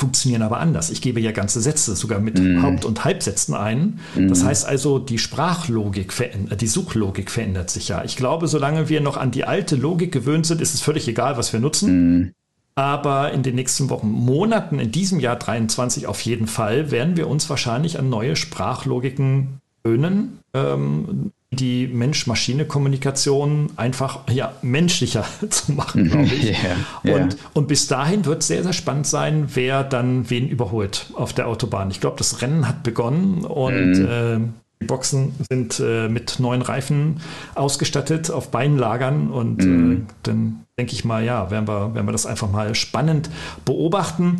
[0.00, 0.90] funktionieren aber anders.
[0.90, 2.62] Ich gebe ja ganze Sätze, sogar mit mm.
[2.62, 3.98] Haupt- und Halbsätzen ein.
[4.14, 4.28] Mm.
[4.28, 8.04] Das heißt also, die Sprachlogik verändert, die Suchlogik verändert sich ja.
[8.04, 11.36] Ich glaube, solange wir noch an die alte Logik gewöhnt sind, ist es völlig egal,
[11.36, 12.20] was wir nutzen.
[12.20, 12.32] Mm.
[12.76, 17.26] Aber in den nächsten Wochen, Monaten, in diesem Jahr 23 auf jeden Fall, werden wir
[17.26, 26.26] uns wahrscheinlich an neue Sprachlogiken gewöhnen, ähm, die Mensch-Maschine-Kommunikation einfach ja, menschlicher zu machen, glaube
[26.26, 26.44] ich.
[26.44, 27.16] yeah, yeah.
[27.16, 31.32] Und, und bis dahin wird es sehr, sehr spannend sein, wer dann wen überholt auf
[31.32, 31.90] der Autobahn.
[31.90, 34.04] Ich glaube, das Rennen hat begonnen und mm.
[34.04, 34.40] äh,
[34.80, 37.20] die Boxen sind äh, mit neuen Reifen
[37.54, 39.92] ausgestattet auf Beinlagern und mm.
[39.92, 43.30] äh, dann denke ich mal, ja, werden wir, werden wir das einfach mal spannend
[43.64, 44.38] beobachten.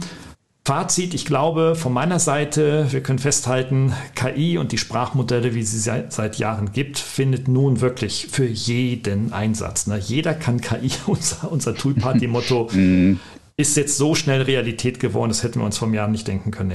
[0.69, 5.79] Fazit, ich glaube von meiner Seite, wir können festhalten, KI und die Sprachmodelle, wie sie
[5.79, 9.87] seit Jahren gibt, findet nun wirklich für jeden Einsatz.
[9.87, 9.97] Ne?
[9.97, 13.19] Jeder kann KI, unser, unser Toolparty-Motto, mhm.
[13.57, 16.69] ist jetzt so schnell Realität geworden, das hätten wir uns vor Jahren nicht denken können.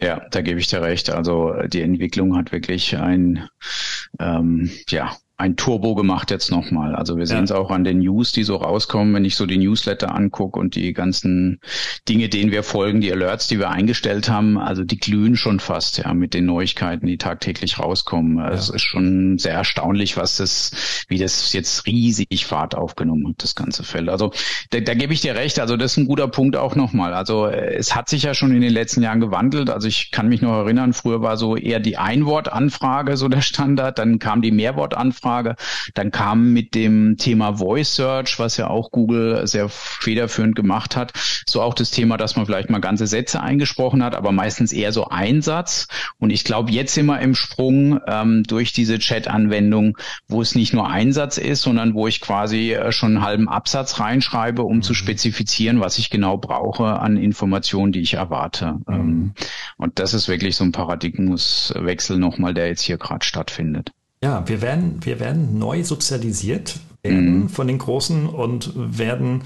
[0.00, 0.06] Nee.
[0.06, 1.10] Ja, da gebe ich dir recht.
[1.10, 3.50] Also die Entwicklung hat wirklich ein,
[4.18, 6.96] ähm, ja, ein Turbo gemacht jetzt nochmal.
[6.96, 9.56] Also wir sehen es auch an den News, die so rauskommen, wenn ich so die
[9.56, 11.60] Newsletter angucke und die ganzen
[12.08, 15.98] Dinge, denen wir folgen, die Alerts, die wir eingestellt haben, also die glühen schon fast,
[15.98, 18.38] ja, mit den Neuigkeiten, die tagtäglich rauskommen.
[18.38, 18.50] Ja.
[18.50, 23.54] Es ist schon sehr erstaunlich, was das, wie das jetzt riesig Fahrt aufgenommen hat, das
[23.54, 24.08] ganze Feld.
[24.08, 24.32] Also
[24.70, 27.14] da, da gebe ich dir recht, also das ist ein guter Punkt auch nochmal.
[27.14, 29.70] Also es hat sich ja schon in den letzten Jahren gewandelt.
[29.70, 34.00] Also ich kann mich noch erinnern, früher war so eher die Einwortanfrage so der Standard,
[34.00, 35.56] dann kam die Mehrwortanfrage Suchanfrage.
[35.94, 41.12] Dann kam mit dem Thema Voice Search, was ja auch Google sehr federführend gemacht hat,
[41.46, 44.92] so auch das Thema, dass man vielleicht mal ganze Sätze eingesprochen hat, aber meistens eher
[44.92, 45.88] so ein Satz.
[46.18, 50.72] Und ich glaube, jetzt sind wir im Sprung ähm, durch diese Chat-Anwendung, wo es nicht
[50.72, 54.76] nur ein Satz ist, sondern wo ich quasi äh, schon einen halben Absatz reinschreibe, um
[54.76, 54.82] mhm.
[54.82, 58.78] zu spezifizieren, was ich genau brauche an Informationen, die ich erwarte.
[58.86, 58.94] Mhm.
[58.94, 59.34] Ähm,
[59.76, 63.92] und das ist wirklich so ein Paradigmuswechsel nochmal, der jetzt hier gerade stattfindet.
[64.22, 67.48] Ja, wir werden, wir werden neu sozialisiert werden mhm.
[67.48, 69.42] von den Großen und werden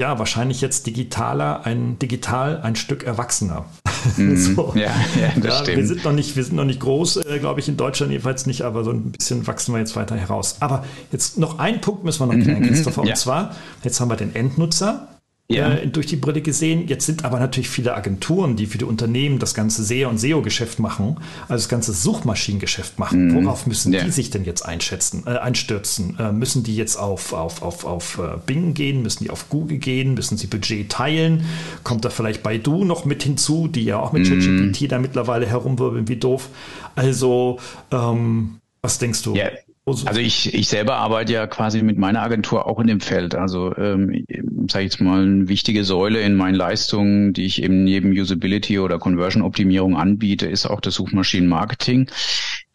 [0.00, 3.66] ja, wahrscheinlich jetzt digitaler, ein digital ein Stück erwachsener.
[4.18, 4.74] Mm, so.
[4.74, 5.78] Ja, ja, das ja, stimmt.
[5.78, 8.44] Wir sind noch nicht, wir sind noch nicht groß, äh, glaube ich, in Deutschland jedenfalls
[8.44, 10.56] nicht, aber so ein bisschen wachsen wir jetzt weiter heraus.
[10.60, 13.14] Aber jetzt noch einen Punkt müssen wir noch klären, mhm, Christopher, und ja.
[13.14, 15.08] zwar, jetzt haben wir den Endnutzer,
[15.48, 15.74] ja.
[15.74, 16.88] äh, durch die Brille gesehen.
[16.88, 20.78] Jetzt sind aber natürlich viele Agenturen, die für die Unternehmen das ganze SEO und SEO-Geschäft
[20.78, 23.28] machen, also das ganze Suchmaschinengeschäft machen.
[23.28, 23.44] Mhm.
[23.44, 24.02] Worauf müssen ja.
[24.02, 26.18] die sich denn jetzt einschätzen, äh, einstürzen?
[26.18, 29.02] Äh, müssen die jetzt auf, auf, auf, auf äh, Bing gehen?
[29.02, 30.14] Müssen die auf Google gehen?
[30.14, 31.44] Müssen sie Budget teilen?
[31.82, 34.40] Kommt da vielleicht Baidu noch mit hinzu, die ja auch mit mhm.
[34.40, 36.48] ChatGPT da mittlerweile herumwirbeln wie doof?
[36.94, 37.58] Also,
[37.90, 39.34] ähm, was denkst du?
[39.34, 39.48] Ja,
[39.86, 43.34] also ich, ich selber arbeite ja quasi mit meiner Agentur auch in dem Feld.
[43.34, 44.24] Also ähm,
[44.70, 48.78] sage ich jetzt mal, eine wichtige Säule in meinen Leistungen, die ich eben neben Usability
[48.78, 52.08] oder Conversion-Optimierung anbiete, ist auch das Suchmaschinenmarketing.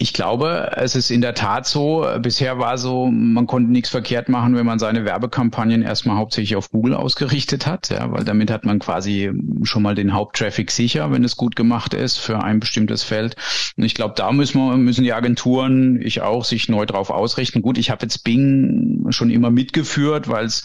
[0.02, 4.30] Ich glaube, es ist in der Tat so, bisher war so, man konnte nichts verkehrt
[4.30, 8.64] machen, wenn man seine Werbekampagnen erstmal hauptsächlich auf Google ausgerichtet hat, ja, weil damit hat
[8.64, 9.30] man quasi
[9.64, 13.36] schon mal den Haupttraffic sicher, wenn es gut gemacht ist für ein bestimmtes Feld.
[13.76, 17.62] Und ich glaube, da müssen wir, müssen die Agenturen, ich auch, sich neu drauf ausrichten.
[17.62, 20.64] Gut, ich habe jetzt Bing schon immer mitgeführt, weil es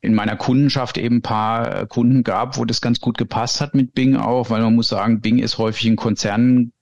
[0.00, 3.94] in meiner Kundenschaft eben ein paar Kunden gab, wo das ganz gut gepasst hat mit
[3.94, 6.72] Bing auch, weil man muss sagen, Bing ist häufig in Konzernen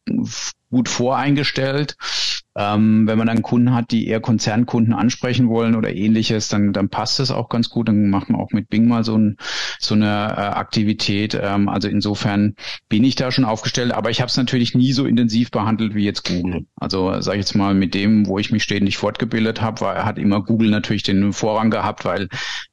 [0.70, 1.96] gut voreingestellt.
[2.56, 6.88] Ähm, wenn man dann Kunden hat, die eher Konzernkunden ansprechen wollen oder ähnliches, dann, dann
[6.88, 7.88] passt es auch ganz gut.
[7.88, 9.36] Dann macht man auch mit Bing mal so, ein,
[9.78, 11.38] so eine äh, Aktivität.
[11.40, 12.56] Ähm, also insofern
[12.88, 16.04] bin ich da schon aufgestellt, aber ich habe es natürlich nie so intensiv behandelt wie
[16.04, 16.66] jetzt Google.
[16.76, 20.42] Also sage ich jetzt mal, mit dem, wo ich mich ständig fortgebildet habe, hat immer
[20.42, 22.28] Google natürlich den Vorrang gehabt, weil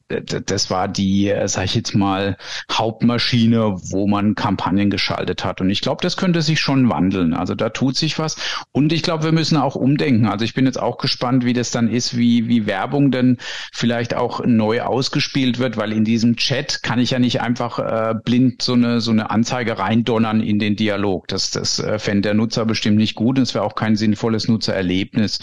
[0.09, 2.37] das war die, äh, sag ich jetzt mal,
[2.71, 5.59] Hauptmaschine, wo man Kampagnen geschaltet hat.
[5.59, 7.33] Und ich glaube, das könnte sich schon wandeln.
[7.33, 8.37] Also da tut sich was.
[8.71, 10.27] Und ich glaube, wir müssen auch umdenken.
[10.27, 13.37] Also ich bin jetzt auch gespannt, wie das dann ist, wie, wie Werbung denn
[13.73, 18.15] vielleicht auch neu ausgespielt wird, weil in diesem Chat kann ich ja nicht einfach äh,
[18.23, 21.27] blind so eine, so eine Anzeige reindonnern in den Dialog.
[21.27, 24.47] Das, das äh, fände der Nutzer bestimmt nicht gut und es wäre auch kein sinnvolles
[24.47, 25.39] Nutzererlebnis.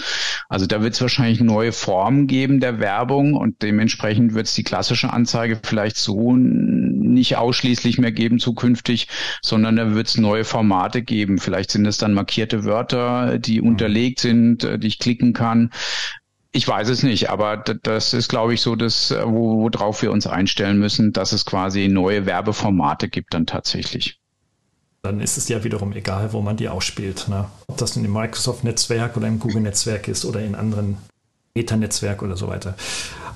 [0.48, 4.62] Also da wird es wahrscheinlich neue Formen geben der Werbung und dementsprechend wird es die
[4.62, 9.08] klassische Anzeige vielleicht so nicht ausschließlich mehr geben zukünftig,
[9.42, 11.38] sondern da wird es neue Formate geben.
[11.38, 13.68] Vielleicht sind es dann markierte Wörter, die mhm.
[13.68, 15.72] unterlegt sind, äh, die ich klicken kann.
[16.52, 20.78] Ich weiß es nicht, aber das ist, glaube ich, so das, worauf wir uns einstellen
[20.78, 24.20] müssen, dass es quasi neue Werbeformate gibt dann tatsächlich
[25.02, 27.28] dann ist es ja wiederum egal, wo man die ausspielt.
[27.28, 27.44] Ne?
[27.66, 30.96] Ob das in dem Microsoft-Netzwerk oder im Google-Netzwerk ist oder in anderen
[31.54, 32.74] Meta-Netzwerk oder so weiter.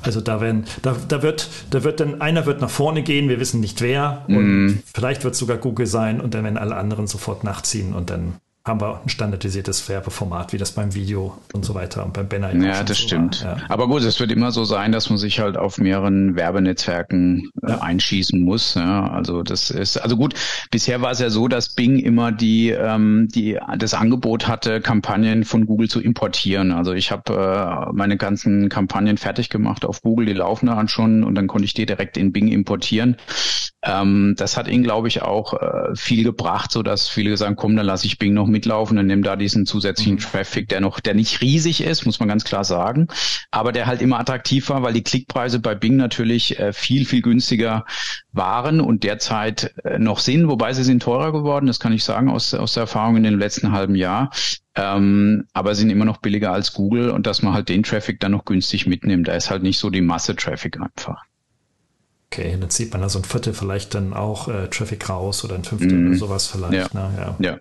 [0.02, 3.40] Also da werden, da, da wird, da wird dann einer wird nach vorne gehen, wir
[3.40, 4.82] wissen nicht wer und mm.
[4.94, 8.34] vielleicht wird es sogar Google sein und dann werden alle anderen sofort nachziehen und dann
[8.68, 12.54] haben wir ein standardisiertes Werbeformat, wie das beim Video und so weiter und beim Banner.
[12.54, 13.42] Ja, das so stimmt.
[13.42, 13.56] Ja.
[13.68, 17.70] Aber gut, es wird immer so sein, dass man sich halt auf mehreren Werbenetzwerken äh,
[17.70, 17.78] ja.
[17.80, 18.74] einschießen muss.
[18.74, 20.34] Ja, also das ist, also gut,
[20.70, 25.44] bisher war es ja so, dass Bing immer die, ähm, die das Angebot hatte, Kampagnen
[25.44, 26.72] von Google zu importieren.
[26.72, 31.24] Also ich habe äh, meine ganzen Kampagnen fertig gemacht auf Google, die laufen da schon
[31.24, 33.16] und dann konnte ich die direkt in Bing importieren.
[33.82, 37.76] Ähm, das hat ihnen, glaube ich, auch äh, viel gebracht, so dass viele sagen, komm,
[37.76, 40.20] dann lasse ich Bing noch mitlaufen und nehme da diesen zusätzlichen mhm.
[40.20, 43.06] Traffic, der noch, der nicht riesig ist, muss man ganz klar sagen,
[43.50, 47.22] aber der halt immer attraktiv war, weil die Klickpreise bei Bing natürlich äh, viel, viel
[47.22, 47.84] günstiger
[48.32, 52.28] waren und derzeit äh, noch sind, wobei sie sind teurer geworden, das kann ich sagen
[52.28, 54.30] aus, aus der Erfahrung in den letzten halben Jahr.
[54.74, 58.32] Ähm, aber sind immer noch billiger als Google und dass man halt den Traffic dann
[58.32, 59.26] noch günstig mitnimmt.
[59.26, 61.24] Da ist halt nicht so die Masse Traffic einfach.
[62.30, 65.54] Okay, dann zieht man da so ein Viertel vielleicht dann auch äh, Traffic raus oder
[65.54, 66.08] ein Fünftel mm.
[66.08, 66.92] oder sowas vielleicht.
[66.94, 67.10] Ja.
[67.10, 67.14] Ne?
[67.16, 67.36] ja.
[67.38, 67.58] ja.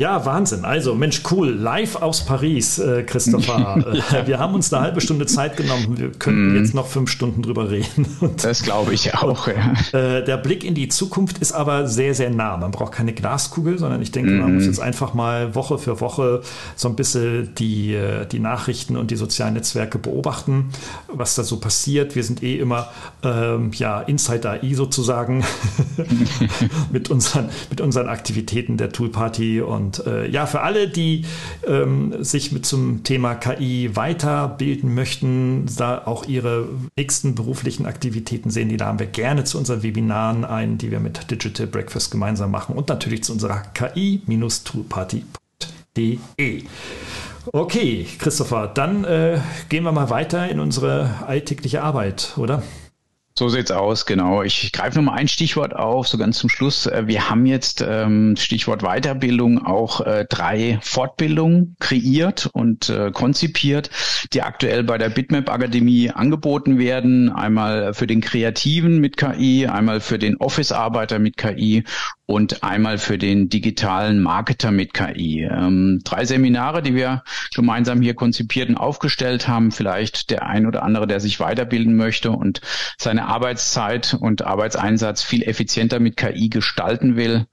[0.00, 0.64] Ja, Wahnsinn.
[0.64, 1.48] Also, Mensch, cool.
[1.48, 3.96] Live aus Paris, äh, Christopher.
[4.12, 4.28] ja.
[4.28, 5.98] Wir haben uns eine halbe Stunde Zeit genommen.
[5.98, 6.56] Wir könnten mm.
[6.56, 8.06] jetzt noch fünf Stunden drüber reden.
[8.20, 9.72] Und, das glaube ich auch, ja.
[9.98, 12.56] Äh, der Blick in die Zukunft ist aber sehr, sehr nah.
[12.56, 14.38] Man braucht keine Glaskugel, sondern ich denke, mm.
[14.38, 14.68] man muss mhm.
[14.68, 16.42] jetzt einfach mal Woche für Woche
[16.76, 20.70] so ein bisschen die, äh, die Nachrichten und die sozialen Netzwerke beobachten,
[21.12, 22.14] was da so passiert.
[22.14, 22.92] Wir sind eh immer,
[23.24, 25.44] ähm, ja, Inside AI sozusagen
[26.92, 31.24] mit, unseren, mit unseren Aktivitäten der Toolparty und Und äh, ja, für alle, die
[31.66, 38.68] ähm, sich mit zum Thema KI weiterbilden möchten, da auch ihre nächsten beruflichen Aktivitäten sehen,
[38.68, 42.76] die laden wir gerne zu unseren Webinaren ein, die wir mit Digital Breakfast gemeinsam machen
[42.76, 46.64] und natürlich zu unserer KI-Toolparty.de.
[47.50, 49.38] Okay, Christopher, dann äh,
[49.70, 52.62] gehen wir mal weiter in unsere alltägliche Arbeit, oder?
[53.38, 54.42] So sieht's aus, genau.
[54.42, 56.86] Ich greife noch mal ein Stichwort auf, so ganz zum Schluss.
[56.86, 63.90] Äh, wir haben jetzt ähm, Stichwort Weiterbildung auch äh, drei Fortbildungen kreiert und äh, konzipiert,
[64.32, 67.30] die aktuell bei der Bitmap Akademie angeboten werden.
[67.30, 71.84] Einmal für den Kreativen mit KI, einmal für den Office-Arbeiter mit KI
[72.28, 75.48] und einmal für den digitalen Marketer mit KI.
[75.50, 77.22] Ähm, drei Seminare, die wir
[77.54, 79.72] gemeinsam hier konzipiert und aufgestellt haben.
[79.72, 82.60] Vielleicht der ein oder andere, der sich weiterbilden möchte und
[82.98, 87.46] seine Arbeitszeit und Arbeitseinsatz viel effizienter mit KI gestalten will.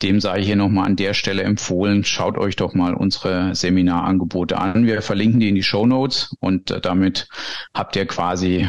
[0.00, 2.02] Dem sei hier nochmal an der Stelle empfohlen.
[2.02, 4.86] Schaut euch doch mal unsere Seminarangebote an.
[4.86, 7.28] Wir verlinken die in die Show Notes und äh, damit
[7.74, 8.66] habt ihr quasi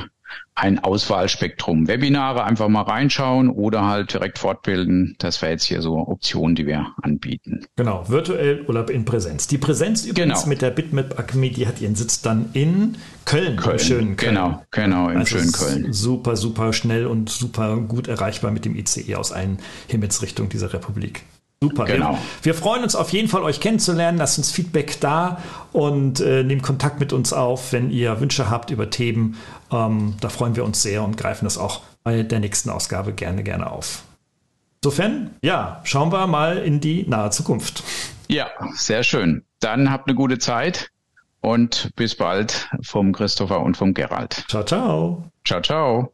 [0.56, 1.88] ein Auswahlspektrum.
[1.88, 5.16] Webinare einfach mal reinschauen oder halt direkt fortbilden.
[5.18, 7.66] Das wäre jetzt hier so Optionen, die wir anbieten.
[7.76, 9.48] Genau, virtuell oder in Präsenz.
[9.48, 10.50] Die Präsenz übrigens genau.
[10.50, 13.78] mit der Bitmap Akademie, die hat ihren Sitz dann in Köln, Köln.
[13.78, 14.36] im schönen Köln.
[14.36, 15.94] Genau, genau, im also schönen Köln.
[15.94, 21.24] Super, super schnell und super gut erreichbar mit dem ICE aus allen Himmelsrichtungen dieser Republik.
[21.64, 21.86] Super.
[21.86, 22.18] Genau.
[22.42, 24.18] Wir, freuen uns auf jeden Fall, euch kennenzulernen.
[24.18, 28.70] Lasst uns Feedback da und äh, nehmt Kontakt mit uns auf, wenn ihr Wünsche habt
[28.70, 29.38] über Themen.
[29.72, 33.44] Ähm, da freuen wir uns sehr und greifen das auch bei der nächsten Ausgabe gerne,
[33.44, 34.04] gerne auf.
[34.84, 37.84] Insofern, ja, schauen wir mal in die nahe Zukunft.
[38.28, 39.46] Ja, sehr schön.
[39.62, 40.92] Dann habt eine gute Zeit
[41.40, 44.44] und bis bald vom Christopher und vom Gerald.
[44.50, 45.24] Ciao, ciao.
[45.46, 46.14] Ciao, ciao.